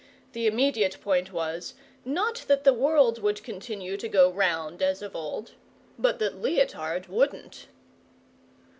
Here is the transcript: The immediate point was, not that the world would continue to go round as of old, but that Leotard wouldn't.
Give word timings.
The 0.31 0.47
immediate 0.47 0.99
point 0.99 1.31
was, 1.31 1.75
not 2.03 2.45
that 2.47 2.63
the 2.63 2.73
world 2.73 3.19
would 3.21 3.43
continue 3.43 3.97
to 3.97 4.09
go 4.09 4.31
round 4.31 4.81
as 4.81 5.03
of 5.03 5.15
old, 5.15 5.51
but 5.99 6.17
that 6.17 6.41
Leotard 6.41 7.05
wouldn't. 7.05 7.67